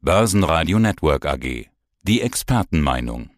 Börsenradio 0.00 0.78
Network 0.78 1.26
AG. 1.26 1.66
Die 2.02 2.20
Expertenmeinung. 2.20 3.30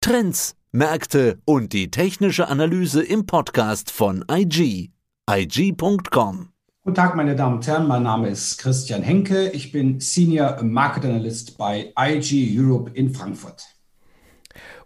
Trends, 0.00 0.56
Märkte 0.72 1.38
und 1.44 1.72
die 1.72 1.92
technische 1.92 2.48
Analyse 2.48 3.04
im 3.04 3.24
Podcast 3.24 3.92
von 3.92 4.24
IG. 4.28 4.90
IG.com. 5.30 6.48
Guten 6.82 6.94
Tag, 6.96 7.14
meine 7.14 7.36
Damen 7.36 7.56
und 7.58 7.66
Herren. 7.68 7.86
Mein 7.86 8.02
Name 8.02 8.30
ist 8.30 8.58
Christian 8.58 9.02
Henke. 9.02 9.50
Ich 9.50 9.70
bin 9.70 10.00
Senior 10.00 10.60
Market 10.64 11.04
Analyst 11.04 11.56
bei 11.56 11.92
IG 11.96 12.52
Europe 12.58 12.90
in 12.94 13.14
Frankfurt. 13.14 13.77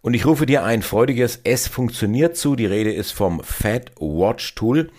Und 0.05 0.15
ich 0.15 0.27
rufe 0.27 0.47
dir 0.47 0.65
ein 0.65 0.83
freudiges 0.83 1.39
Es 1.45 1.69
funktioniert 1.69 2.37
zu. 2.37 2.57
Die 2.57 2.67
Rede 2.67 2.93
ist 2.93 3.13
vom 3.13 3.41
Fed 3.45 3.93
Watch 4.01 4.57
Tool. 4.57 4.91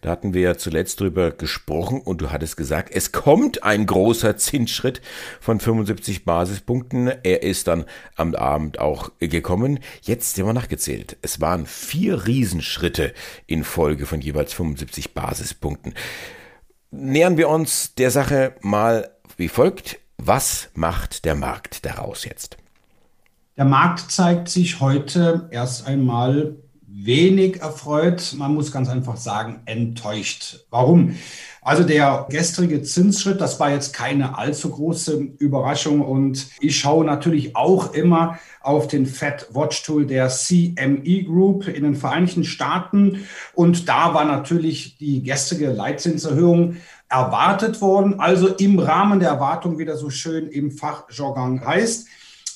Da 0.00 0.10
hatten 0.10 0.34
wir 0.34 0.58
zuletzt 0.58 0.98
drüber 0.98 1.30
gesprochen 1.30 2.00
und 2.00 2.20
du 2.20 2.32
hattest 2.32 2.56
gesagt, 2.56 2.90
es 2.92 3.12
kommt 3.12 3.62
ein 3.62 3.86
großer 3.86 4.36
Zinsschritt 4.36 5.00
von 5.40 5.60
75 5.60 6.24
Basispunkten. 6.24 7.06
Er 7.22 7.44
ist 7.44 7.68
dann 7.68 7.84
am 8.16 8.34
Abend 8.34 8.80
auch 8.80 9.12
gekommen. 9.20 9.78
Jetzt 10.02 10.34
sind 10.34 10.44
wir 10.44 10.52
nachgezählt. 10.52 11.16
Es 11.22 11.40
waren 11.40 11.64
vier 11.64 12.26
Riesenschritte 12.26 13.14
in 13.46 13.62
Folge 13.62 14.06
von 14.06 14.20
jeweils 14.20 14.54
75 14.54 15.14
Basispunkten. 15.14 15.94
Nähern 16.90 17.36
wir 17.36 17.48
uns 17.48 17.94
der 17.94 18.10
Sache 18.10 18.56
mal 18.60 19.08
wie 19.36 19.48
folgt. 19.48 20.00
Was 20.16 20.70
macht 20.74 21.24
der 21.26 21.36
Markt 21.36 21.84
daraus 21.84 22.24
jetzt? 22.24 22.56
Der 23.58 23.64
Markt 23.64 24.12
zeigt 24.12 24.48
sich 24.48 24.78
heute 24.78 25.48
erst 25.50 25.88
einmal 25.88 26.54
wenig 26.86 27.60
erfreut. 27.60 28.36
Man 28.38 28.54
muss 28.54 28.70
ganz 28.70 28.88
einfach 28.88 29.16
sagen, 29.16 29.62
enttäuscht. 29.66 30.60
Warum? 30.70 31.16
Also 31.60 31.82
der 31.82 32.28
gestrige 32.30 32.84
Zinsschritt, 32.84 33.40
das 33.40 33.58
war 33.58 33.72
jetzt 33.72 33.94
keine 33.94 34.38
allzu 34.38 34.70
große 34.70 35.14
Überraschung 35.38 36.02
und 36.02 36.46
ich 36.60 36.78
schaue 36.78 37.04
natürlich 37.04 37.56
auch 37.56 37.94
immer 37.94 38.38
auf 38.60 38.86
den 38.86 39.06
Fed 39.06 39.48
Watch 39.50 39.82
Tool 39.82 40.06
der 40.06 40.28
CME 40.28 41.24
Group 41.24 41.66
in 41.66 41.82
den 41.82 41.96
Vereinigten 41.96 42.44
Staaten 42.44 43.26
und 43.54 43.88
da 43.88 44.14
war 44.14 44.24
natürlich 44.24 44.98
die 44.98 45.24
gestrige 45.24 45.72
Leitzinserhöhung 45.72 46.76
erwartet 47.08 47.80
worden, 47.80 48.20
also 48.20 48.46
im 48.46 48.78
Rahmen 48.78 49.18
der 49.18 49.30
Erwartung, 49.30 49.80
wie 49.80 49.84
das 49.84 49.98
so 49.98 50.10
schön 50.10 50.46
im 50.46 50.70
Fachjargon 50.70 51.66
heißt. 51.66 52.06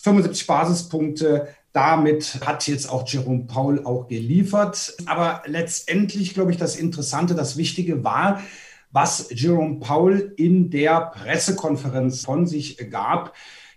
75 0.02 0.46
Basispunkte. 0.46 1.48
Damit 1.72 2.40
hat 2.44 2.66
jetzt 2.66 2.90
auch 2.90 3.08
Jerome 3.08 3.44
Paul 3.46 3.84
auch 3.86 4.08
geliefert. 4.08 4.94
Aber 5.06 5.42
letztendlich, 5.46 6.34
glaube 6.34 6.50
ich, 6.50 6.58
das 6.58 6.76
Interessante, 6.76 7.34
das 7.34 7.56
Wichtige 7.56 8.04
war, 8.04 8.42
was 8.90 9.28
Jerome 9.30 9.80
Paul 9.80 10.34
in 10.36 10.70
der 10.70 11.12
Pressekonferenz 11.14 12.24
von 12.24 12.46
sich 12.46 12.76
gab. 12.90 13.34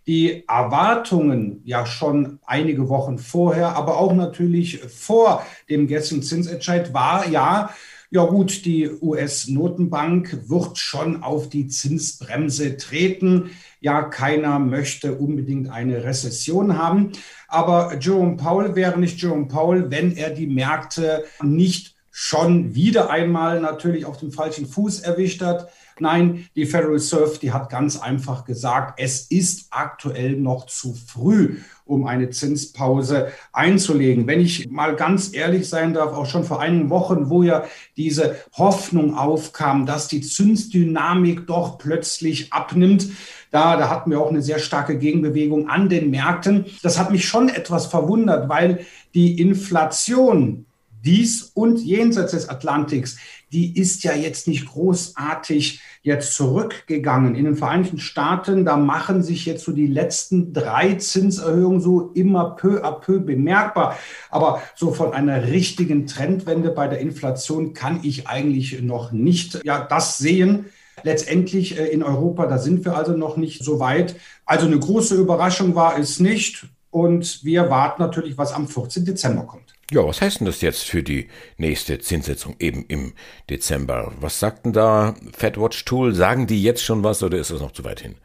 Die 0.07 0.47
Erwartungen 0.47 1.61
ja 1.63 1.85
schon 1.85 2.39
einige 2.45 2.89
Wochen 2.89 3.17
vorher, 3.17 3.75
aber 3.75 3.97
auch 3.97 4.13
natürlich 4.13 4.81
vor 4.81 5.45
dem 5.69 5.87
gestrigen 5.87 6.21
Zinsentscheid 6.21 6.93
war 6.93 7.27
ja, 7.27 7.69
ja 8.15 8.23
gut, 8.23 8.63
die 8.63 8.89
US-Notenbank 9.01 10.49
wird 10.49 10.77
schon 10.77 11.21
auf 11.21 11.49
die 11.49 11.67
Zinsbremse 11.67 12.77
treten. 12.77 13.49
Ja, 13.81 14.03
keiner 14.03 14.57
möchte 14.57 15.15
unbedingt 15.15 15.69
eine 15.69 16.01
Rezession 16.05 16.77
haben. 16.77 17.11
Aber 17.49 17.97
Jerome 17.99 18.37
Powell 18.37 18.73
wäre 18.73 18.97
nicht 18.97 19.21
Jerome 19.21 19.49
Powell, 19.49 19.91
wenn 19.91 20.15
er 20.15 20.29
die 20.29 20.47
Märkte 20.47 21.25
nicht 21.43 21.95
schon 22.09 22.73
wieder 22.73 23.09
einmal 23.09 23.59
natürlich 23.59 24.05
auf 24.05 24.15
dem 24.15 24.31
falschen 24.31 24.65
Fuß 24.65 25.01
erwischt 25.01 25.41
hat. 25.41 25.69
Nein, 25.99 26.47
die 26.55 26.65
Federal 26.65 26.93
Reserve, 26.93 27.39
die 27.41 27.53
hat 27.53 27.69
ganz 27.69 27.97
einfach 27.97 28.43
gesagt, 28.43 28.99
es 28.99 29.21
ist 29.31 29.67
aktuell 29.69 30.35
noch 30.35 30.65
zu 30.65 30.93
früh, 30.93 31.59
um 31.85 32.05
eine 32.05 32.29
Zinspause 32.31 33.31
einzulegen. 33.53 34.27
Wenn 34.27 34.41
ich 34.41 34.69
mal 34.69 34.95
ganz 34.97 35.33
ehrlich 35.33 35.69
sein 35.69 35.93
darf, 35.93 36.11
auch 36.11 36.25
schon 36.25 36.43
vor 36.43 36.59
einigen 36.59 36.89
Wochen, 36.89 37.29
wo 37.29 37.43
ja 37.43 37.63
diese 37.95 38.35
Hoffnung 38.53 39.15
aufkam, 39.15 39.85
dass 39.85 40.09
die 40.09 40.19
Zinsdynamik 40.19 41.47
doch 41.47 41.77
plötzlich 41.77 42.51
abnimmt, 42.51 43.07
da, 43.51 43.77
da 43.77 43.89
hatten 43.89 44.11
wir 44.11 44.19
auch 44.19 44.31
eine 44.31 44.41
sehr 44.41 44.59
starke 44.59 44.97
Gegenbewegung 44.97 45.69
an 45.69 45.87
den 45.87 46.09
Märkten. 46.09 46.65
Das 46.83 46.99
hat 46.99 47.11
mich 47.11 47.25
schon 47.25 47.47
etwas 47.47 47.85
verwundert, 47.85 48.49
weil 48.49 48.85
die 49.13 49.39
Inflation 49.39 50.64
dies 51.05 51.51
und 51.53 51.79
jenseits 51.79 52.31
des 52.31 52.49
Atlantiks, 52.49 53.17
die 53.51 53.77
ist 53.79 54.03
ja 54.03 54.13
jetzt 54.13 54.47
nicht 54.47 54.65
großartig 54.67 55.79
jetzt 56.01 56.33
zurückgegangen. 56.33 57.35
In 57.35 57.45
den 57.45 57.55
Vereinigten 57.55 57.99
Staaten, 57.99 58.65
da 58.65 58.75
machen 58.75 59.23
sich 59.23 59.45
jetzt 59.45 59.63
so 59.63 59.71
die 59.71 59.87
letzten 59.87 60.51
drei 60.53 60.95
Zinserhöhungen 60.95 61.79
so 61.79 62.11
immer 62.13 62.55
peu 62.55 62.83
à 62.83 62.91
peu 62.99 63.19
bemerkbar. 63.19 63.97
Aber 64.29 64.61
so 64.75 64.91
von 64.91 65.13
einer 65.13 65.47
richtigen 65.47 66.07
Trendwende 66.07 66.71
bei 66.71 66.87
der 66.87 66.99
Inflation 66.99 67.73
kann 67.73 67.99
ich 68.03 68.27
eigentlich 68.27 68.81
noch 68.81 69.11
nicht 69.11 69.61
ja, 69.63 69.85
das 69.85 70.17
sehen. 70.17 70.65
Letztendlich 71.03 71.77
äh, 71.77 71.85
in 71.87 72.03
Europa, 72.03 72.47
da 72.47 72.57
sind 72.57 72.83
wir 72.83 72.95
also 72.95 73.15
noch 73.15 73.37
nicht 73.37 73.63
so 73.63 73.79
weit. 73.79 74.15
Also 74.45 74.65
eine 74.65 74.79
große 74.79 75.15
Überraschung 75.15 75.75
war 75.75 75.97
es 75.97 76.19
nicht. 76.19 76.67
Und 76.89 77.43
wir 77.43 77.69
warten 77.69 78.01
natürlich, 78.01 78.37
was 78.37 78.53
am 78.53 78.67
14. 78.69 79.03
Dezember 79.03 79.43
kommt. 79.43 79.74
Ja, 79.91 80.05
was 80.05 80.19
heißt 80.19 80.39
denn 80.39 80.47
das 80.47 80.61
jetzt 80.61 80.83
für 80.83 81.03
die 81.03 81.27
nächste 81.57 81.99
Zinssitzung 81.99 82.55
eben 82.59 82.85
im 82.87 83.13
Dezember? 83.49 84.13
Was 84.19 84.39
sagt 84.39 84.65
denn 84.65 84.73
da 84.73 85.13
FedWatch 85.37 85.85
Tool? 85.85 86.15
Sagen 86.15 86.47
die 86.47 86.63
jetzt 86.63 86.83
schon 86.83 87.03
was 87.03 87.21
oder 87.21 87.37
ist 87.37 87.51
das 87.51 87.61
noch 87.61 87.71
zu 87.71 87.83
weit 87.83 88.01
hin? 88.01 88.15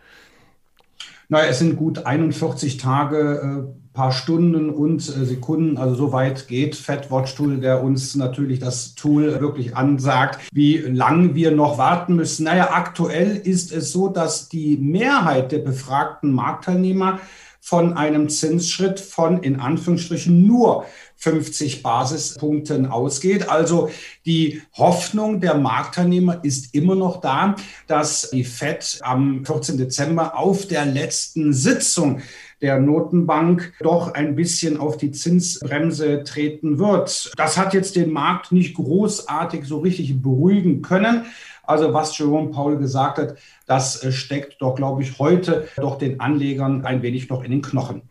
Naja, 1.29 1.49
es 1.49 1.59
sind 1.59 1.77
gut 1.77 2.07
41 2.07 2.79
Tage, 2.79 3.69
äh, 3.69 3.81
paar 3.93 4.13
Stunden 4.13 4.71
und 4.71 5.01
äh, 5.01 5.25
Sekunden. 5.25 5.77
Also 5.77 5.95
so 5.95 6.13
weit 6.13 6.49
geht 6.49 6.77
FedWatch 6.77 7.35
Tool, 7.35 7.59
der 7.59 7.83
uns 7.85 8.17
natürlich 8.17 8.59
das 8.59 8.95
Tool 8.95 9.41
wirklich 9.41 9.77
ansagt, 9.77 10.41
wie 10.53 10.79
lang 10.79 11.35
wir 11.35 11.51
noch 11.51 11.77
warten 11.77 12.17
müssen. 12.17 12.45
Naja, 12.45 12.71
aktuell 12.73 13.37
ist 13.37 13.73
es 13.73 13.93
so, 13.93 14.09
dass 14.09 14.49
die 14.49 14.77
Mehrheit 14.79 15.53
der 15.53 15.59
befragten 15.59 16.33
Marktteilnehmer 16.33 17.21
von 17.61 17.95
einem 17.95 18.29
Zinsschritt 18.29 18.99
von 18.99 19.43
in 19.43 19.61
Anführungsstrichen 19.61 20.47
nur 20.47 20.87
50 21.17 21.83
Basispunkten 21.83 22.87
ausgeht. 22.87 23.49
Also 23.51 23.91
die 24.25 24.63
Hoffnung 24.73 25.41
der 25.41 25.55
Marktteilnehmer 25.55 26.43
ist 26.43 26.75
immer 26.75 26.95
noch 26.95 27.21
da, 27.21 27.57
dass 27.87 28.31
die 28.31 28.45
FED 28.45 29.01
am 29.03 29.45
14. 29.45 29.77
Dezember 29.77 30.39
auf 30.39 30.67
der 30.67 30.87
letzten 30.87 31.53
Sitzung 31.53 32.23
der 32.63 32.79
Notenbank 32.79 33.73
doch 33.81 34.15
ein 34.15 34.35
bisschen 34.35 34.79
auf 34.79 34.97
die 34.97 35.13
Zinsbremse 35.13 36.25
treten 36.25 36.79
wird. 36.79 37.33
Das 37.37 37.57
hat 37.57 37.75
jetzt 37.75 37.97
den 37.97 38.11
Markt 38.11 38.53
nicht 38.53 38.75
großartig 38.75 39.65
so 39.65 39.79
richtig 39.79 40.21
beruhigen 40.21 40.83
können. 40.83 41.27
Also 41.65 41.95
was 41.95 42.17
Jerome 42.17 42.51
Paul 42.51 42.79
gesagt 42.79 43.19
hat, 43.19 43.37
das 43.67 44.03
äh, 44.03 44.13
steckt 44.13 44.61
doch, 44.61 44.75
glaube 44.75 45.03
ich, 45.03 45.19
heute 45.19 45.69
doch 45.77 45.99
den 45.99 46.21
Anlegern 46.21 46.85
ein 46.85 47.03
wenig 47.03 47.29
noch 47.29 47.43
in 47.43 47.51
den 47.51 47.63
Knochen. 47.63 48.03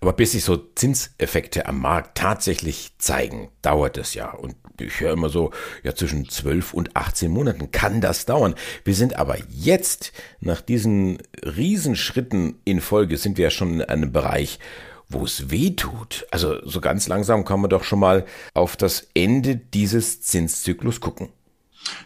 Aber 0.00 0.12
bis 0.12 0.32
sich 0.32 0.44
so 0.44 0.56
Zinseffekte 0.56 1.66
am 1.66 1.80
Markt 1.80 2.16
tatsächlich 2.16 2.92
zeigen, 2.98 3.50
dauert 3.62 3.98
es 3.98 4.14
ja. 4.14 4.30
Und 4.30 4.56
ich 4.80 5.00
höre 5.00 5.12
immer 5.12 5.28
so, 5.28 5.50
ja, 5.82 5.94
zwischen 5.94 6.28
12 6.28 6.74
und 6.74 6.96
18 6.96 7.30
Monaten 7.30 7.70
kann 7.70 8.00
das 8.00 8.26
dauern. 8.26 8.54
Wir 8.84 8.94
sind 8.94 9.16
aber 9.16 9.36
jetzt, 9.48 10.12
nach 10.40 10.60
diesen 10.60 11.18
Riesenschritten 11.44 12.60
in 12.64 12.80
Folge, 12.80 13.16
sind 13.16 13.36
wir 13.36 13.44
ja 13.44 13.50
schon 13.50 13.74
in 13.74 13.82
einem 13.82 14.12
Bereich, 14.12 14.58
wo 15.08 15.24
es 15.24 15.50
weh 15.50 15.70
tut. 15.70 16.26
Also 16.30 16.66
so 16.66 16.80
ganz 16.80 17.08
langsam 17.08 17.44
kann 17.44 17.60
man 17.60 17.70
doch 17.70 17.84
schon 17.84 17.98
mal 17.98 18.24
auf 18.54 18.76
das 18.76 19.08
Ende 19.14 19.56
dieses 19.56 20.22
Zinszyklus 20.22 21.00
gucken. 21.00 21.28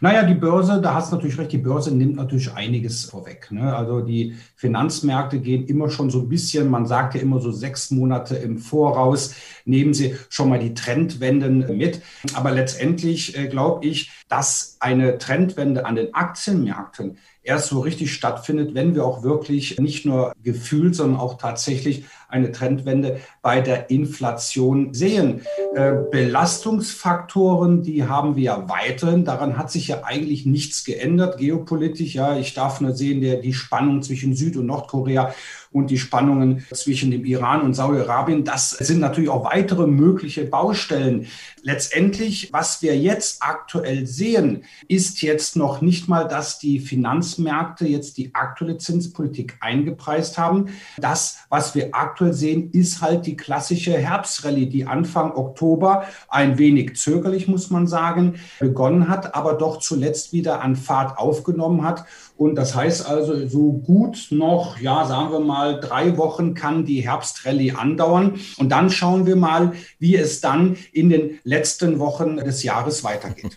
Naja, 0.01 0.23
die 0.25 0.35
Börse, 0.35 0.81
da 0.81 0.95
hast 0.95 1.11
du 1.11 1.17
natürlich 1.17 1.39
recht, 1.39 1.53
die 1.53 1.59
Börse 1.59 1.95
nimmt 1.95 2.17
natürlich 2.17 2.53
einiges 2.53 3.07
vorweg. 3.07 3.51
Ne? 3.51 3.75
Also 3.75 4.01
die 4.01 4.37
Finanzmärkte 4.55 5.41
gehen 5.41 5.67
immer 5.67 5.91
schon 5.91 6.11
so 6.11 6.21
ein 6.21 6.29
bisschen, 6.29 6.71
man 6.71 6.87
sagt 6.87 7.15
ja 7.15 7.21
immer 7.21 7.41
so 7.41 7.51
sechs 7.51 7.91
Monate 7.91 8.37
im 8.37 8.59
Voraus, 8.59 9.35
nehmen 9.65 9.95
sie 9.95 10.17
schon 10.29 10.49
mal 10.49 10.59
die 10.59 10.75
Trendwenden 10.75 11.77
mit. 11.77 12.03
Aber 12.35 12.51
letztendlich 12.51 13.37
äh, 13.37 13.49
glaube 13.49 13.87
ich, 13.87 14.11
dass 14.29 14.77
eine 14.81 15.19
Trendwende 15.19 15.87
an 15.87 15.97
den 15.97 16.15
Aktienmärkten 16.15 17.19
erst 17.43 17.69
so 17.69 17.81
richtig 17.81 18.13
stattfindet, 18.13 18.75
wenn 18.75 18.95
wir 18.95 19.05
auch 19.05 19.23
wirklich 19.23 19.79
nicht 19.79 20.05
nur 20.05 20.33
gefühlt, 20.43 20.95
sondern 20.95 21.21
auch 21.21 21.39
tatsächlich 21.39 22.05
eine 22.29 22.53
Trendwende 22.53 23.21
bei 23.43 23.61
der 23.61 23.91
Inflation 23.91 24.93
sehen. 24.95 25.43
Äh, 25.75 25.93
Belastungsfaktoren, 26.11 27.83
die 27.83 28.05
haben 28.05 28.37
wir 28.37 28.43
ja 28.43 28.69
weiterhin. 28.69 29.25
Daran 29.25 29.59
hat 29.59 29.71
sich 29.71 29.89
ja 29.89 30.05
eigentlich 30.05 30.47
nichts 30.47 30.85
geändert, 30.85 31.39
geopolitisch. 31.39 32.15
Ja, 32.15 32.37
ich 32.37 32.55
darf 32.55 32.81
nur 32.81 32.95
sehen, 32.95 33.21
der, 33.21 33.37
die 33.37 33.55
Spannung 33.55 34.03
zwischen 34.03 34.35
Süd- 34.35 34.57
und 34.57 34.67
Nordkorea 34.67 35.35
und 35.73 35.91
die 35.91 35.99
Spannungen 35.99 36.65
zwischen 36.73 37.11
dem 37.11 37.25
Iran 37.25 37.61
und 37.61 37.75
Saudi-Arabien. 37.75 38.45
Das 38.45 38.71
sind 38.71 38.99
natürlich 39.01 39.29
auch 39.29 39.45
weitere 39.45 39.87
mögliche 39.87 40.45
Baustellen. 40.45 41.27
Letztendlich, 41.63 42.51
was 42.53 42.81
wir 42.81 42.97
jetzt 42.97 43.43
aktuell 43.43 44.07
sehen, 44.07 44.65
ist 44.89 45.21
jetzt 45.21 45.57
noch 45.57 45.83
nicht 45.83 46.09
mal, 46.09 46.29
dass 46.29 46.59
die 46.59 46.79
Finanzmärkte 46.79 47.87
jetzt 47.87 48.17
die 48.17 48.35
aktuelle 48.35 48.79
Zinspolitik 48.79 49.59
eingepreist 49.61 50.39
haben. 50.39 50.71
Das, 50.97 51.41
was 51.51 51.75
wir 51.75 51.91
aktuell 51.93 52.16
sehen, 52.21 52.71
ist 52.73 53.03
halt 53.03 53.27
die 53.27 53.37
klassische 53.37 53.93
Herbstrallye, 53.93 54.67
die 54.67 54.87
Anfang 54.87 55.33
Oktober 55.33 56.05
ein 56.29 56.59
wenig 56.59 56.97
zögerlich, 56.97 57.49
muss 57.49 57.71
man 57.71 57.87
sagen, 57.87 58.37
begonnen 58.59 59.09
hat, 59.09 59.35
aber 59.35 59.55
doch 59.55 59.79
zuletzt 59.79 60.33
wieder 60.33 60.63
an 60.63 60.77
Fahrt 60.77 61.19
aufgenommen 61.19 61.83
hat. 61.85 62.05
Und 62.37 62.55
das 62.57 62.75
heißt 62.75 63.09
also, 63.09 63.47
so 63.47 63.73
gut 63.73 64.29
noch, 64.31 64.79
ja, 64.79 65.05
sagen 65.07 65.33
wir 65.33 65.41
mal, 65.41 65.81
drei 65.81 66.17
Wochen 66.17 66.55
kann 66.55 66.85
die 66.85 67.01
Herbstrallye 67.01 67.73
andauern. 67.73 68.39
Und 68.59 68.71
dann 68.71 68.91
schauen 68.91 69.27
wir 69.27 69.37
mal, 69.37 69.73
wie 69.99 70.17
es 70.17 70.41
dann 70.41 70.77
in 70.93 71.11
den 71.11 71.39
letzten 71.45 71.99
Wochen 71.99 72.37
des 72.37 72.63
Jahres 72.63 73.05
weitergeht. 73.05 73.57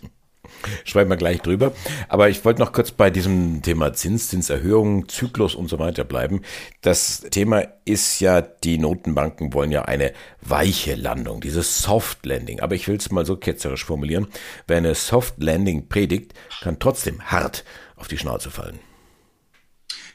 Schreiben 0.84 1.10
wir 1.10 1.16
gleich 1.16 1.40
drüber. 1.40 1.72
Aber 2.08 2.28
ich 2.28 2.44
wollte 2.44 2.60
noch 2.60 2.72
kurz 2.72 2.90
bei 2.90 3.10
diesem 3.10 3.62
Thema 3.62 3.92
Zins, 3.92 4.28
Zinserhöhung, 4.28 5.08
Zyklus 5.08 5.54
und 5.54 5.68
so 5.68 5.78
weiter 5.78 6.04
bleiben. 6.04 6.42
Das 6.80 7.20
Thema 7.30 7.64
ist 7.84 8.20
ja, 8.20 8.40
die 8.40 8.78
Notenbanken 8.78 9.52
wollen 9.52 9.72
ja 9.72 9.82
eine 9.82 10.12
weiche 10.42 10.94
Landung, 10.94 11.40
dieses 11.40 11.82
Soft 11.82 12.24
Landing. 12.26 12.60
Aber 12.60 12.74
ich 12.74 12.88
will 12.88 12.96
es 12.96 13.10
mal 13.10 13.26
so 13.26 13.36
ketzerisch 13.36 13.84
formulieren. 13.84 14.28
Wer 14.66 14.78
eine 14.78 14.94
Soft 14.94 15.42
Landing 15.42 15.88
predigt, 15.88 16.34
kann 16.62 16.78
trotzdem 16.78 17.20
hart 17.22 17.64
auf 17.96 18.08
die 18.08 18.18
Schnauze 18.18 18.50
fallen. 18.50 18.89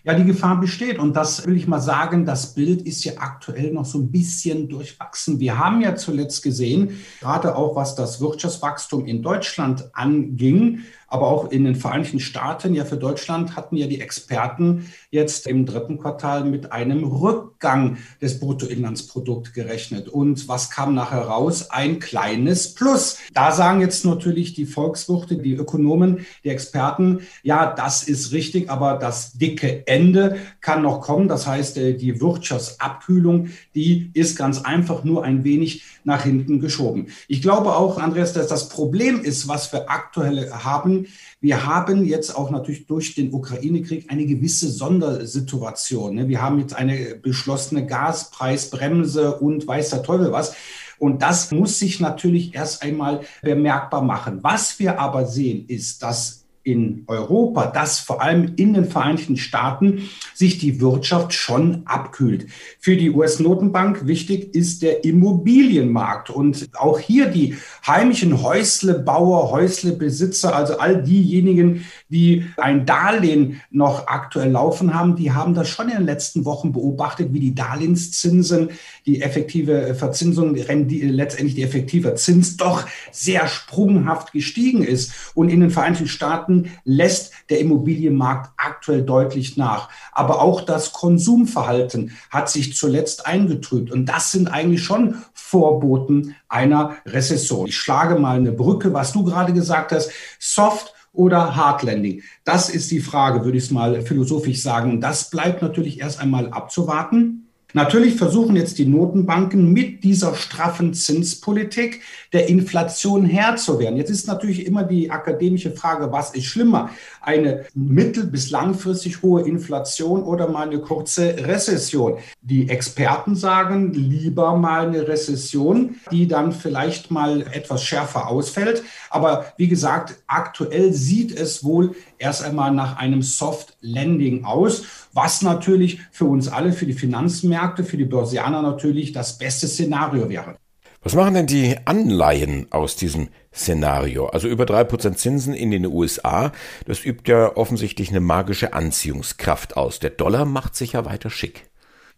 Ja, 0.05 0.13
die 0.13 0.23
Gefahr 0.23 0.59
besteht. 0.59 0.99
Und 0.99 1.15
das 1.15 1.47
will 1.47 1.57
ich 1.57 1.65
mal 1.67 1.81
sagen, 1.81 2.25
das 2.25 2.53
Bild 2.53 2.83
ist 2.83 3.03
ja 3.05 3.13
aktuell 3.17 3.73
noch 3.73 3.85
so 3.85 3.97
ein 3.97 4.11
bisschen 4.11 4.69
durchwachsen. 4.69 5.39
Wir 5.39 5.57
haben 5.57 5.81
ja 5.81 5.95
zuletzt 5.95 6.43
gesehen, 6.43 7.03
gerade 7.21 7.55
auch 7.55 7.75
was 7.75 7.95
das 7.95 8.21
Wirtschaftswachstum 8.21 9.07
in 9.07 9.23
Deutschland 9.23 9.89
anging, 9.93 10.81
aber 11.07 11.27
auch 11.27 11.51
in 11.51 11.63
den 11.65 11.75
Vereinigten 11.75 12.19
Staaten, 12.19 12.73
ja 12.73 12.85
für 12.85 12.97
Deutschland 12.97 13.55
hatten 13.55 13.77
ja 13.77 13.87
die 13.87 14.01
Experten 14.01 14.89
jetzt 15.09 15.47
im 15.47 15.65
dritten 15.65 15.99
Quartal 15.99 16.43
mit 16.45 16.71
einem 16.71 17.03
Rückgang 17.03 17.97
des 18.21 18.39
Bruttoinlandsprodukts 18.39 19.53
gerechnet. 19.53 20.09
Und 20.09 20.47
was 20.47 20.69
kam 20.69 20.93
nachher 20.93 21.21
raus? 21.21 21.69
Ein 21.71 21.99
kleines 21.99 22.73
Plus. 22.73 23.17
Da 23.33 23.51
sagen 23.51 23.81
jetzt 23.81 24.05
natürlich 24.05 24.53
die 24.53 24.65
Volkswirte, 24.65 25.37
die 25.37 25.53
Ökonomen, 25.53 26.25
die 26.43 26.49
Experten, 26.49 27.21
ja, 27.43 27.73
das 27.73 28.03
ist 28.03 28.31
richtig, 28.31 28.69
aber 28.69 28.97
das 28.97 29.33
dicke 29.33 29.87
Ende 29.87 30.37
kann 30.61 30.81
noch 30.81 31.01
kommen. 31.01 31.27
Das 31.27 31.47
heißt, 31.47 31.77
äh, 31.77 31.93
die 31.93 32.19
Wirtschaftsabkühlung, 32.21 33.49
die 33.73 34.11
ist 34.13 34.35
ganz 34.37 34.61
einfach 34.61 35.03
nur 35.03 35.23
ein 35.23 35.43
wenig 35.43 35.83
nach 36.03 36.23
hinten 36.23 36.59
geschoben. 36.59 37.07
Ich 37.27 37.41
glaube 37.41 37.75
auch, 37.75 37.97
Andreas, 37.97 38.33
dass 38.33 38.47
das 38.47 38.69
Problem 38.69 39.21
ist, 39.21 39.47
was 39.47 39.73
wir 39.73 39.89
aktuell 39.89 40.51
haben. 40.51 40.94
Wir 41.41 41.65
haben 41.65 42.05
jetzt 42.05 42.35
auch 42.35 42.49
natürlich 42.49 42.85
durch 42.87 43.15
den 43.15 43.33
Ukraine-Krieg 43.33 44.09
eine 44.09 44.25
gewisse 44.25 44.69
Sondersituation. 44.69 46.15
Ne? 46.15 46.27
Wir 46.27 46.41
haben 46.41 46.59
jetzt 46.59 46.75
eine 46.75 47.15
beschlossene 47.15 47.85
Gaspreisbremse 47.85 49.35
und 49.39 49.67
weiß 49.67 49.91
der 49.91 50.03
Teufel 50.03 50.31
was. 50.31 50.55
Und 50.97 51.21
das 51.21 51.51
muss 51.51 51.79
sich 51.79 51.99
natürlich 51.99 52.55
erst 52.55 52.81
einmal 52.81 53.21
bemerkbar 53.41 54.01
machen. 54.01 54.39
Was 54.43 54.79
wir 54.79 54.99
aber 54.99 55.25
sehen, 55.25 55.65
ist, 55.67 56.01
dass 56.03 56.44
in 56.65 57.03
Europa, 57.05 57.67
dass 57.67 57.99
vor 57.99 58.23
allem 58.23 58.53
in 58.55 58.73
den 58.73 58.85
Vereinigten 58.85 59.37
Staaten 59.37 60.09
sich 60.33 60.57
die 60.57 60.81
Wirtschaft 60.81 61.31
schon 61.33 61.83
abkühlt. 61.85 62.47
Für 62.79 62.97
die 62.97 63.11
US-Notenbank 63.11 64.07
wichtig 64.07 64.55
ist 64.55 64.81
der 64.81 65.03
Immobilienmarkt 65.05 66.31
und 66.31 66.67
auch 66.73 66.99
hier 66.99 67.27
die 67.27 67.55
heimischen 67.85 68.41
Häuslebauer, 68.41 69.51
Häuslebesitzer, 69.51 70.55
also 70.55 70.79
all 70.79 71.03
diejenigen, 71.03 71.85
die 72.09 72.45
ein 72.57 72.87
Darlehen 72.87 73.61
noch 73.69 74.07
aktuell 74.07 74.49
laufen 74.49 74.95
haben, 74.95 75.15
die 75.15 75.31
haben 75.31 75.53
das 75.53 75.69
schon 75.69 75.89
in 75.89 75.97
den 75.97 76.05
letzten 76.05 76.45
Wochen 76.45 76.71
beobachtet, 76.71 77.31
wie 77.31 77.39
die 77.39 77.53
Darlehenszinsen, 77.53 78.69
die 79.05 79.21
effektive 79.21 79.93
Verzinsung, 79.93 80.55
letztendlich 80.55 81.53
die 81.53 81.63
effektive 81.63 82.15
Zins 82.15 82.57
doch 82.57 82.87
sehr 83.11 83.47
sprunghaft 83.47 84.31
gestiegen 84.31 84.83
ist. 84.83 85.13
Und 85.35 85.49
in 85.49 85.59
den 85.59 85.69
Vereinigten 85.69 86.07
Staaten 86.07 86.54
Monaten 86.55 86.71
lässt 86.83 87.33
der 87.49 87.59
Immobilienmarkt 87.59 88.51
aktuell 88.57 89.03
deutlich 89.03 89.57
nach. 89.57 89.89
Aber 90.11 90.41
auch 90.41 90.61
das 90.61 90.93
Konsumverhalten 90.93 92.11
hat 92.29 92.49
sich 92.49 92.75
zuletzt 92.75 93.25
eingetrübt. 93.25 93.91
Und 93.91 94.05
das 94.05 94.31
sind 94.31 94.47
eigentlich 94.47 94.83
schon 94.83 95.15
Vorboten 95.33 96.35
einer 96.47 96.95
Rezession. 97.05 97.67
Ich 97.67 97.77
schlage 97.77 98.15
mal 98.15 98.37
eine 98.37 98.51
Brücke, 98.51 98.93
was 98.93 99.13
du 99.13 99.23
gerade 99.23 99.53
gesagt 99.53 99.91
hast. 99.91 100.11
Soft 100.39 100.93
oder 101.13 101.55
Hard 101.55 101.83
Landing? 101.83 102.21
Das 102.43 102.69
ist 102.69 102.91
die 102.91 102.99
Frage, 102.99 103.45
würde 103.45 103.57
ich 103.57 103.65
es 103.65 103.71
mal 103.71 104.01
philosophisch 104.01 104.61
sagen. 104.61 105.01
Das 105.01 105.29
bleibt 105.29 105.61
natürlich 105.61 106.01
erst 106.01 106.19
einmal 106.19 106.49
abzuwarten. 106.49 107.44
Natürlich 107.75 108.15
versuchen 108.15 108.55
jetzt 108.55 108.77
die 108.77 108.85
Notenbanken 108.85 109.73
mit 109.73 110.05
dieser 110.05 110.33
straffen 110.33 110.93
Zinspolitik 110.93 111.99
der 112.31 112.47
Inflation 112.47 113.25
Herr 113.25 113.57
zu 113.57 113.79
werden. 113.79 113.97
Jetzt 113.97 114.09
ist 114.09 114.27
natürlich 114.29 114.65
immer 114.65 114.83
die 114.83 115.11
akademische 115.11 115.71
Frage, 115.71 116.09
was 116.09 116.33
ist 116.33 116.45
schlimmer? 116.45 116.89
Eine 117.19 117.65
mittel- 117.73 118.27
bis 118.27 118.49
langfristig 118.49 119.21
hohe 119.21 119.41
Inflation 119.41 120.23
oder 120.23 120.47
mal 120.47 120.67
eine 120.67 120.79
kurze 120.79 121.35
Rezession? 121.37 122.19
Die 122.41 122.69
Experten 122.69 123.35
sagen 123.35 123.91
lieber 123.91 124.55
mal 124.55 124.87
eine 124.87 125.05
Rezession, 125.05 125.95
die 126.11 126.29
dann 126.29 126.53
vielleicht 126.53 127.11
mal 127.11 127.41
etwas 127.41 127.83
schärfer 127.83 128.29
ausfällt. 128.29 128.83
Aber 129.09 129.47
wie 129.57 129.67
gesagt, 129.67 130.15
aktuell 130.27 130.93
sieht 130.93 131.37
es 131.37 131.65
wohl 131.65 131.93
erst 132.19 132.41
einmal 132.41 132.71
nach 132.71 132.97
einem 132.97 133.21
Soft 133.21 133.75
Landing 133.81 134.45
aus, 134.45 134.83
was 135.13 135.41
natürlich 135.41 135.99
für 136.11 136.25
uns 136.25 136.47
alle, 136.47 136.73
für 136.73 136.85
die 136.85 136.93
Finanzmärkte, 136.93 137.64
für 137.83 137.97
die 137.97 138.05
Börsianer 138.05 138.61
natürlich 138.61 139.11
das 139.11 139.37
beste 139.37 139.67
Szenario 139.67 140.29
wäre. 140.29 140.57
Was 141.01 141.13
machen 141.13 141.35
denn 141.35 141.45
die 141.45 141.75
Anleihen 141.85 142.65
aus 142.71 142.95
diesem 142.95 143.29
Szenario? 143.53 144.25
Also 144.25 144.47
über 144.47 144.65
drei 144.65 144.83
Prozent 144.83 145.19
Zinsen 145.19 145.53
in 145.53 145.69
den 145.69 145.85
USA, 145.85 146.51
das 146.87 147.05
übt 147.05 147.31
ja 147.31 147.55
offensichtlich 147.55 148.09
eine 148.09 148.21
magische 148.21 148.73
Anziehungskraft 148.73 149.77
aus. 149.77 149.99
Der 149.99 150.09
Dollar 150.09 150.45
macht 150.45 150.75
sich 150.75 150.93
ja 150.93 151.05
weiter 151.05 151.29
schick. 151.29 151.69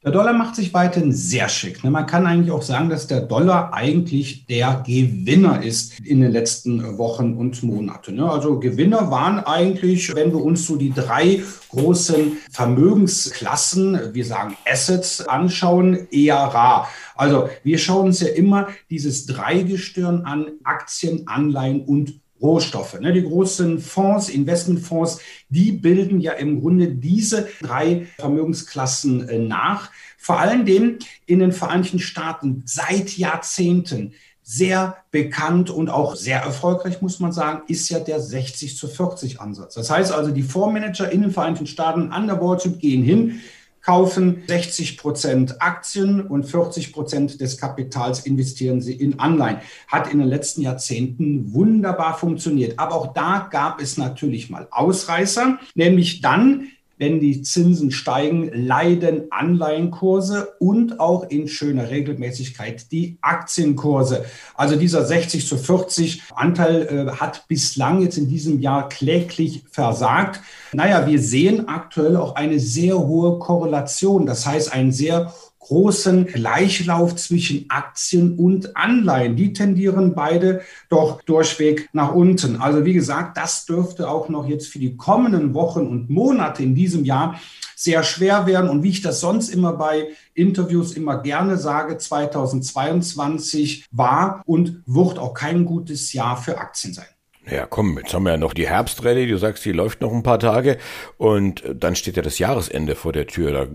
Der 0.08 0.14
Dollar 0.14 0.32
macht 0.32 0.56
sich 0.56 0.74
weiterhin 0.74 1.12
sehr 1.12 1.50
schick. 1.50 1.84
Ne? 1.84 1.92
Man 1.92 2.06
kann 2.06 2.26
eigentlich 2.26 2.52
auch 2.52 2.62
sagen, 2.62 2.88
dass 2.88 3.08
der 3.08 3.20
Dollar 3.20 3.74
eigentlich 3.74 4.46
der 4.46 4.82
Gewinner 4.88 5.62
ist 5.62 6.00
in 6.00 6.22
den 6.22 6.32
letzten 6.32 6.98
Wochen 6.98 7.34
und 7.34 7.62
Monaten. 7.62 8.16
Ne? 8.16 8.32
Also 8.32 8.58
Gewinner 8.58 9.12
waren 9.12 9.42
eigentlich, 9.42 10.16
wenn 10.16 10.32
wir 10.32 10.42
uns 10.42 10.66
so 10.66 10.78
die 10.78 10.94
drei 10.94 11.44
großen 11.68 12.38
Vermögensklassen, 12.50 14.14
wir 14.14 14.24
sagen 14.24 14.56
Assets, 14.66 15.28
anschauen, 15.28 16.08
eher 16.10 16.38
rar. 16.38 16.88
Also 17.18 17.50
wir 17.64 17.78
schauen 17.78 18.06
uns 18.06 18.22
ja 18.22 18.30
immer 18.30 18.70
dieses 18.90 19.26
Dreigestirn 19.26 20.22
an, 20.22 20.52
Aktien, 20.64 21.28
Anleihen 21.28 21.82
und 21.82 22.22
Rohstoffe. 22.42 23.00
Ne? 23.00 23.14
Die 23.14 23.24
großen 23.24 23.80
Fonds, 23.80 24.30
Investmentfonds, 24.30 25.20
die 25.50 25.72
bilden 25.72 26.20
ja 26.20 26.34
im 26.34 26.62
Grunde 26.62 26.90
diese 26.90 27.48
drei 27.62 28.08
Vermögensklassen 28.18 29.28
äh, 29.28 29.40
nach. 29.40 29.92
Vor 30.18 30.40
allen 30.40 30.66
Dingen 30.66 31.00
in 31.26 31.40
den 31.40 31.52
Vereinigten 31.52 32.00
Staaten 32.00 32.64
seit 32.66 33.18
Jahrzehnten 33.18 34.14
sehr 34.50 34.96
bekannt 35.12 35.70
und 35.70 35.90
auch 35.90 36.16
sehr 36.16 36.40
erfolgreich, 36.40 37.02
muss 37.02 37.20
man 37.20 37.34
sagen, 37.34 37.64
ist 37.68 37.90
ja 37.90 38.00
der 38.00 38.22
60 38.22 38.78
zu 38.78 38.88
40 38.88 39.42
Ansatz. 39.42 39.74
Das 39.74 39.90
heißt 39.90 40.14
also, 40.14 40.32
die 40.32 40.42
Fondsmanager 40.42 41.12
in 41.12 41.22
den 41.22 41.32
Vereinigten 41.32 41.68
Staaten 41.68 42.12
an 42.12 42.28
der 42.28 42.40
Wall 42.40 42.58
Street 42.58 42.80
gehen 42.80 43.04
hin, 43.04 43.42
kaufen 43.88 44.44
60 44.48 44.98
Prozent 44.98 45.62
Aktien 45.62 46.28
und 46.28 46.44
40 46.44 46.92
Prozent 46.92 47.40
des 47.40 47.58
Kapitals 47.58 48.20
investieren 48.20 48.82
sie 48.82 48.94
in 48.94 49.18
Anleihen. 49.18 49.60
Hat 49.88 50.12
in 50.12 50.20
den 50.20 50.28
letzten 50.28 50.62
Jahrzehnten 50.62 51.54
wunderbar 51.54 52.18
funktioniert. 52.18 52.78
Aber 52.78 52.96
auch 52.96 53.14
da 53.14 53.48
gab 53.50 53.82
es 53.82 53.98
natürlich 53.98 54.50
mal 54.50 54.68
Ausreißer, 54.72 55.58
nämlich 55.74 56.20
dann, 56.20 56.68
wenn 56.98 57.20
die 57.20 57.42
Zinsen 57.42 57.92
steigen, 57.92 58.50
leiden 58.54 59.32
Anleihenkurse 59.32 60.56
und 60.60 61.00
auch 61.00 61.30
in 61.30 61.48
schöner 61.48 61.90
Regelmäßigkeit 61.90 62.92
die 62.92 63.18
Aktienkurse. 63.22 64.26
Also 64.56 64.76
dieser 64.76 65.06
60 65.06 65.48
zu 65.48 65.58
40 65.58 66.24
Anteil 66.36 66.88
äh, 66.88 67.12
hat 67.12 67.48
bislang 67.48 68.02
jetzt 68.02 68.18
in 68.18 68.28
diesem 68.28 68.60
Jahr 68.60 68.90
kläglich 68.90 69.64
versagt. 69.70 70.42
Naja, 70.74 71.06
wir 71.08 71.20
sehen 71.20 71.68
aktuell 71.68 72.18
auch 72.18 72.36
eine 72.36 72.60
sehr 72.60 72.98
hohe 72.98 73.40
Korrelation, 73.40 74.26
das 74.26 74.46
heißt 74.46 74.74
einen 74.74 74.92
sehr 74.92 75.34
großen 75.60 76.28
Gleichlauf 76.28 77.16
zwischen 77.16 77.66
Aktien 77.70 78.38
und 78.38 78.76
Anleihen. 78.76 79.36
Die 79.36 79.54
tendieren 79.54 80.16
beide 80.16 80.62
doch 80.90 81.22
durchweg 81.24 81.90
nach 81.94 82.14
unten. 82.14 82.58
Also 82.58 82.86
wie 82.86 82.94
gesagt, 82.94 83.38
das 83.38 83.66
dürfte 83.66 84.10
auch 84.10 84.30
noch 84.30 84.48
jetzt 84.48 84.68
für 84.68 84.80
die 84.80 84.96
kommenden 84.96 85.54
Wochen 85.54 85.82
und 85.82 86.10
Monate 86.10 86.64
in 86.64 86.76
diesem 86.76 87.04
Jahr 87.06 87.40
sehr 87.76 88.04
schwer 88.04 88.48
werden. 88.48 88.70
Und 88.70 88.84
wie 88.84 88.90
ich 88.90 89.02
das 89.02 89.20
sonst 89.20 89.50
immer 89.50 89.74
bei 89.74 90.10
Interviews 90.34 90.94
immer 90.94 91.22
gerne 91.22 91.58
sage, 91.58 91.98
2022 91.98 93.86
war 93.92 94.42
und 94.46 94.82
wird 94.86 95.20
auch 95.20 95.34
kein 95.34 95.66
gutes 95.66 96.14
Jahr 96.14 96.38
für 96.38 96.58
Aktien 96.58 96.94
sein. 96.94 97.06
Ja, 97.50 97.66
komm, 97.66 97.98
jetzt 97.98 98.14
haben 98.14 98.24
wir 98.24 98.32
ja 98.32 98.38
noch 98.38 98.54
die 98.54 98.68
Herbstrallye, 98.68 99.26
du 99.28 99.38
sagst, 99.38 99.64
die 99.64 99.72
läuft 99.72 100.02
noch 100.02 100.12
ein 100.12 100.24
paar 100.24 100.40
Tage 100.40 100.78
und 101.18 101.64
dann 101.74 101.96
steht 101.96 102.18
ja 102.18 102.22
das 102.22 102.40
Jahresende 102.40 102.96
vor 102.96 103.14
der 103.14 103.26
Tür. 103.26 103.52
Da 103.52 103.68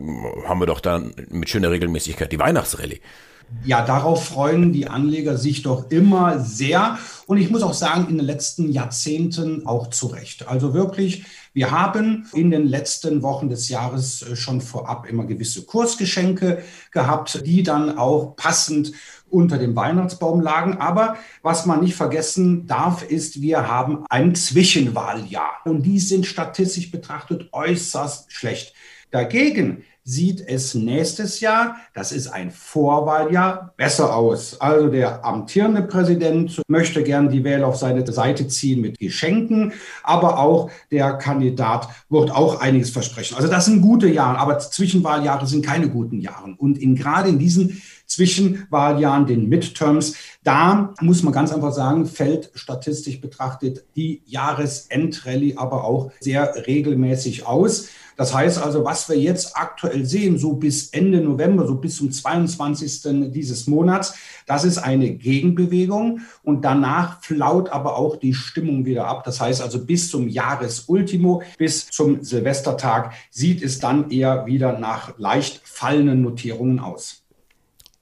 haben 0.47 0.61
wir 0.61 0.67
doch 0.67 0.81
dann 0.81 1.15
mit 1.31 1.49
schöner 1.49 1.71
Regelmäßigkeit 1.71 2.31
die 2.31 2.39
Weihnachtsrallye. 2.39 3.01
Ja, 3.65 3.85
darauf 3.85 4.25
freuen 4.25 4.73
die 4.73 4.89
Anleger 4.89 5.37
sich 5.37 5.63
doch 5.63 5.91
immer 5.91 6.41
sehr. 6.41 6.99
Und 7.27 7.39
ich 7.39 7.51
muss 7.51 7.63
auch 7.63 7.75
sagen, 7.75 8.09
in 8.09 8.19
den 8.19 8.27
letzten 8.27 8.73
Jahrzehnten 8.73 9.67
auch 9.67 9.89
zu 9.91 10.09
Recht. 10.09 10.49
Also 10.49 10.75
wirklich, 10.75 11.25
wir 11.53 11.71
haben 11.71 12.27
in 12.33 12.51
den 12.51 12.67
letzten 12.67 13.23
Wochen 13.23 13.49
des 13.49 13.69
Jahres 13.69 14.23
äh, 14.23 14.37
schon 14.37 14.61
vorab 14.61 15.09
immer 15.09 15.27
gewisse 15.27 15.65
Kursgeschenke 15.65 16.63
gehabt, 16.91 17.47
die 17.47 17.63
dann 17.63 17.99
auch 17.99 18.35
passend 18.37 18.93
unter 19.31 19.59
dem 19.59 19.77
Weihnachtsbaum 19.77 20.41
lagen. 20.41 20.79
Aber 20.79 21.17
was 21.43 21.65
man 21.67 21.81
nicht 21.81 21.95
vergessen 21.95 22.67
darf, 22.67 23.03
ist, 23.03 23.41
wir 23.41 23.69
haben 23.69 24.05
ein 24.11 24.35
Zwischenwahljahr. 24.35 25.59
Und 25.65 25.83
die 25.83 26.01
sind 26.01 26.27
statistisch 26.27 26.91
betrachtet 26.91 27.49
äußerst 27.53 28.33
schlecht. 28.33 28.75
Dagegen 29.11 29.85
sieht 30.05 30.41
es 30.47 30.75
nächstes 30.75 31.41
Jahr, 31.41 31.77
das 31.95 32.11
ist 32.11 32.27
ein 32.29 32.51
Vorwahljahr, 32.51 33.73
besser 33.77 34.15
aus. 34.17 34.61
Also 34.61 34.89
der 34.89 35.25
amtierende 35.25 35.83
Präsident 35.83 36.61
möchte 36.69 37.03
gern 37.05 37.29
die 37.29 37.45
Wähler 37.45 37.69
auf 37.69 37.77
seine 37.77 38.05
Seite 38.11 38.49
ziehen 38.49 38.81
mit 38.81 38.99
Geschenken, 38.99 39.73
aber 40.03 40.39
auch 40.39 40.71
der 40.91 41.15
Kandidat 41.15 41.89
wird 42.09 42.33
auch 42.33 42.61
einiges 42.61 42.91
versprechen. 42.91 43.37
Also 43.37 43.49
das 43.49 43.67
sind 43.67 43.81
gute 43.81 44.09
Jahre, 44.09 44.39
aber 44.39 44.59
Zwischenwahljahre 44.59 45.47
sind 45.47 45.65
keine 45.65 45.89
guten 45.89 46.21
Jahre. 46.21 46.55
Und 46.59 46.79
in, 46.79 46.97
gerade 46.97 47.29
in 47.29 47.39
diesen 47.39 47.81
Zwischenwahljahren, 48.13 49.27
den 49.27 49.49
Midterms, 49.49 50.15
da 50.45 50.95
muss 51.01 51.23
man 51.23 51.33
ganz 51.33 51.53
einfach 51.53 51.73
sagen, 51.73 52.07
fällt 52.07 52.51
statistisch 52.55 53.21
betrachtet 53.21 53.85
die 53.97 54.23
Jahresendrallye 54.27 55.57
aber 55.57 55.85
auch 55.85 56.11
sehr 56.21 56.67
regelmäßig 56.67 57.47
aus. 57.47 57.89
Das 58.17 58.35
heißt 58.35 58.63
also, 58.63 58.85
was 58.85 59.09
wir 59.09 59.19
jetzt 59.19 59.57
aktuell 59.57 60.05
sehen, 60.05 60.39
so 60.39 60.53
bis 60.53 60.91
Ende 60.91 61.21
November, 61.21 61.67
so 61.67 61.77
bis 61.77 61.97
zum 61.97 62.11
22. 62.11 63.33
dieses 63.33 63.67
Monats, 63.67 64.15
das 64.47 64.65
ist 64.65 64.79
eine 64.79 65.11
Gegenbewegung 65.13 66.21
und 66.43 66.65
danach 66.65 67.23
flaut 67.23 67.71
aber 67.71 67.97
auch 67.97 68.17
die 68.17 68.35
Stimmung 68.35 68.85
wieder 68.85 69.07
ab. 69.07 69.25
Das 69.25 69.41
heißt 69.41 69.63
also, 69.63 69.85
bis 69.85 70.11
zum 70.11 70.29
Jahresultimo, 70.29 71.43
bis 71.57 71.89
zum 71.89 72.23
Silvestertag 72.23 73.15
sieht 73.31 73.63
es 73.63 73.79
dann 73.79 74.11
eher 74.11 74.47
wieder 74.47 74.79
nach 74.79 75.19
leicht 75.19 75.61
fallenden 75.65 76.23
Notierungen 76.23 76.81
aus. 76.81 77.22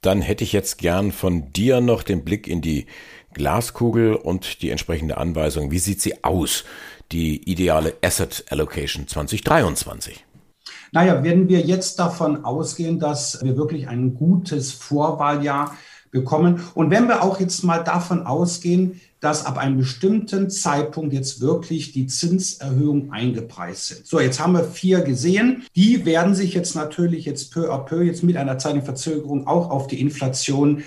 Dann 0.01 0.23
hätte 0.23 0.45
ich 0.45 0.53
jetzt 0.53 0.79
gern 0.79 1.13
von 1.13 1.53
dir 1.53 1.81
noch 1.81 2.03
den 2.03 2.25
Blick 2.25 2.47
in 2.47 2.61
die 2.61 2.87
Glaskugel 3.35 4.15
und 4.15 4.63
die 4.63 4.71
entsprechende 4.71 5.19
Anweisung. 5.19 5.71
Wie 5.71 5.79
sieht 5.79 6.01
sie 6.01 6.25
aus? 6.25 6.65
die 7.13 7.51
ideale 7.51 7.95
Asset 8.03 8.45
Allocation 8.51 9.07
2023? 9.07 10.25
Naja, 10.93 11.23
wenn 11.23 11.49
wir 11.49 11.61
jetzt 11.61 11.99
davon 11.99 12.45
ausgehen, 12.45 12.99
dass 12.99 13.41
wir 13.43 13.57
wirklich 13.57 13.89
ein 13.89 14.15
gutes 14.15 14.73
Vorwahljahr 14.73 15.77
bekommen 16.11 16.61
und 16.75 16.91
wenn 16.91 17.09
wir 17.09 17.23
auch 17.23 17.41
jetzt 17.41 17.63
mal 17.65 17.79
davon 17.79 18.27
ausgehen, 18.27 19.01
dass 19.21 19.45
ab 19.45 19.59
einem 19.59 19.77
bestimmten 19.77 20.51
Zeitpunkt 20.51 21.13
jetzt 21.13 21.41
wirklich 21.41 21.93
die 21.93 22.07
Zinserhöhungen 22.07 23.13
eingepreist 23.13 23.89
sind. 23.89 24.07
So, 24.07 24.19
jetzt 24.19 24.41
haben 24.41 24.55
wir 24.55 24.65
vier 24.65 25.03
gesehen. 25.03 25.65
Die 25.77 26.07
werden 26.07 26.35
sich 26.35 26.55
jetzt 26.55 26.75
natürlich 26.75 27.27
jetzt 27.27 27.53
peu 27.53 27.71
à 27.71 27.79
peu, 27.79 28.03
jetzt 28.03 28.23
mit 28.23 28.37
einer 28.37 28.59
zeitlichen 28.59 28.87
Verzögerung 28.87 29.47
auch 29.47 29.71
auf 29.71 29.87
die 29.89 30.01
Inflation 30.01 30.83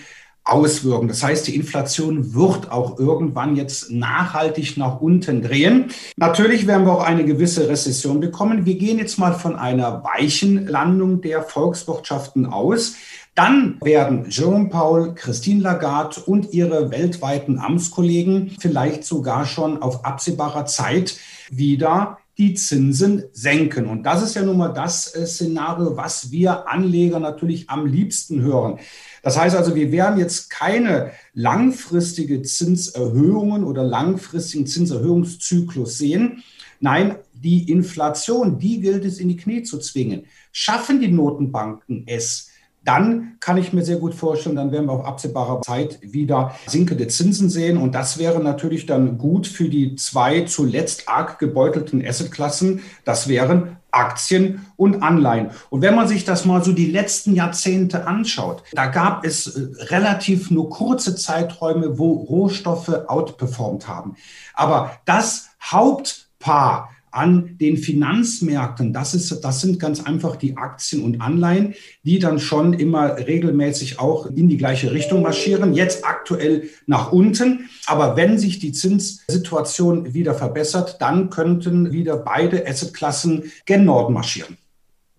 auswirken. 0.46 1.08
Das 1.08 1.24
heißt, 1.24 1.48
die 1.48 1.56
Inflation 1.56 2.34
wird 2.34 2.70
auch 2.70 3.00
irgendwann 3.00 3.56
jetzt 3.56 3.92
nachhaltig 3.92 4.76
nach 4.78 5.00
unten 5.00 5.42
drehen. 5.42 5.86
Natürlich 6.18 6.68
werden 6.68 6.86
wir 6.86 6.94
auch 6.94 7.04
eine 7.04 7.24
gewisse 7.24 7.70
Rezession 7.70 8.20
bekommen. 8.20 8.66
Wir 8.66 8.76
gehen 8.76 8.98
jetzt 8.98 9.18
mal 9.18 9.34
von 9.34 9.56
einer 9.56 10.04
weichen 10.04 10.68
Landung 10.68 11.22
der 11.22 11.44
Volkswirtschaften 11.44 12.46
aus. 12.46 12.96
Dann 13.36 13.80
werden 13.82 14.28
Jerome 14.30 14.70
Powell, 14.70 15.16
Christine 15.16 15.62
Lagarde 15.62 16.22
und 16.22 16.54
ihre 16.54 16.92
weltweiten 16.92 17.58
Amtskollegen 17.58 18.52
vielleicht 18.60 19.06
sogar 19.06 19.46
schon 19.46 19.82
auf 19.82 20.06
absehbarer 20.06 20.66
Zeit 20.68 21.18
wieder 21.50 22.20
die 22.38 22.56
Zinsen 22.56 23.24
senken. 23.32 23.88
Und 23.88 24.04
das 24.04 24.24
ist 24.24 24.36
ja 24.36 24.42
nun 24.42 24.58
mal 24.58 24.70
das 24.70 25.16
äh, 25.16 25.26
Szenario, 25.26 25.96
was 25.96 26.32
wir 26.32 26.68
Anleger 26.68 27.20
natürlich 27.20 27.70
am 27.70 27.86
liebsten 27.86 28.42
hören. 28.42 28.80
Das 29.22 29.38
heißt 29.38 29.56
also, 29.56 29.76
wir 29.76 29.92
werden 29.92 30.20
jetzt 30.20 30.50
keine 30.50 31.12
langfristige 31.34 32.42
Zinserhöhungen 32.42 33.64
oder 33.64 33.84
langfristigen 33.84 34.66
Zinserhöhungszyklus 34.66 35.98
sehen. 35.98 36.44
Nein, 36.80 37.16
die 37.34 37.72
Inflation, 37.72 38.58
die 38.58 38.82
gilt 38.82 39.06
es 39.06 39.20
in 39.20 39.30
die 39.30 39.38
Knie 39.38 39.64
zu 39.64 39.78
zwingen. 39.78 40.26
Schaffen 40.52 41.02
die 41.02 41.10
Notenbanken 41.10 42.04
es, 42.08 42.50
dann 42.86 43.38
kann 43.40 43.58
ich 43.58 43.74
mir 43.74 43.84
sehr 43.84 43.98
gut 43.98 44.14
vorstellen, 44.14 44.56
dann 44.56 44.72
werden 44.72 44.88
wir 44.88 44.94
auf 44.94 45.06
absehbarer 45.06 45.62
Zeit 45.62 46.00
wieder 46.02 46.56
sinkende 46.68 47.08
Zinsen 47.08 47.50
sehen. 47.50 47.78
Und 47.78 47.94
das 47.96 48.18
wäre 48.18 48.42
natürlich 48.42 48.86
dann 48.86 49.18
gut 49.18 49.48
für 49.48 49.70
die 49.70 49.96
zwei 49.96 50.42
zuletzt 50.42 51.08
arg 51.08 51.40
gebeutelten 51.40 52.06
Assetklassen. 52.06 52.82
Das 53.06 53.28
wären 53.28 53.78
Aktien 53.92 54.66
und 54.76 55.04
Anleihen. 55.04 55.52
Und 55.70 55.82
wenn 55.82 55.96
man 55.96 56.08
sich 56.08 56.26
das 56.26 56.46
mal 56.46 56.64
so 56.64 56.74
die 56.74 56.92
letzten 56.92 57.36
Jahrzehnte 57.36 58.08
anschaut, 58.08 58.64
da 58.74 58.88
gab 58.88 59.24
es 59.24 59.48
äh, 59.48 59.86
relativ 59.86 60.50
nur 60.52 60.70
kurze 60.70 61.16
Zeiträume, 61.16 61.98
wo 62.00 62.14
Rohstoffe 62.14 62.90
outperformt 63.08 63.88
haben. 63.88 64.16
Aber 64.54 64.98
das 65.06 65.50
Hauptpaar 65.62 66.90
an 67.14 67.58
den 67.60 67.78
Finanzmärkten. 67.78 68.94
Das, 68.94 69.14
ist, 69.14 69.44
das 69.44 69.62
sind 69.62 69.80
ganz 69.80 70.04
einfach 70.04 70.36
die 70.36 70.58
Aktien 70.58 71.04
und 71.04 71.22
Anleihen, 71.22 71.76
die 72.04 72.20
dann 72.20 72.40
schon 72.40 72.74
immer 72.74 73.18
regelmäßig 73.18 74.00
auch 74.00 74.26
in 74.26 74.50
die 74.50 74.58
gleiche 74.58 74.92
Richtung 74.92 75.22
marschieren. 75.22 75.74
Jetzt 75.74 76.06
aktuell 76.06 76.70
nach 76.88 77.12
unten. 77.12 77.70
Aber 77.86 78.18
wenn 78.18 78.38
sich 78.38 78.60
die 78.60 78.72
Zinssituation 78.72 80.14
wieder 80.14 80.34
verbessert, 80.34 80.98
dann 81.00 81.30
könnten 81.30 81.92
wieder 81.92 82.18
beide 82.18 82.68
Assetklassen 82.68 83.52
gen 83.66 83.86
Norden 83.86 84.14
marschieren. 84.14 84.58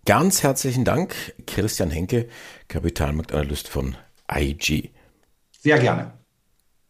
Ganz 0.04 0.42
herzlichen 0.42 0.84
Dank, 0.84 1.14
Christian 1.46 1.90
Henke, 1.90 2.28
Kapitalmarktanalyst 2.68 3.68
von 3.68 3.96
IG. 4.30 4.90
Sehr 5.60 5.78
gerne. 5.78 6.12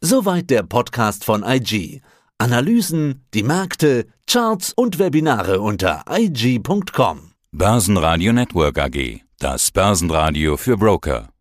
Soweit 0.00 0.50
der 0.50 0.64
Podcast 0.64 1.25
von 1.25 1.44
IG. 1.46 2.02
Analysen, 2.38 3.26
die 3.32 3.42
Märkte, 3.42 4.06
Charts 4.26 4.72
und 4.72 4.98
Webinare 4.98 5.60
unter 5.60 6.04
IG.com. 6.10 7.32
Börsenradio 7.52 8.32
Network 8.32 8.78
AG. 8.78 9.20
Das 9.38 9.70
Börsenradio 9.70 10.56
für 10.56 10.76
Broker. 10.76 11.33